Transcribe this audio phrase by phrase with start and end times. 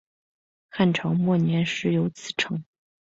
[0.71, 2.63] 汉朝末年始有此称。